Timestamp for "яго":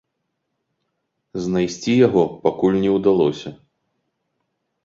2.07-2.21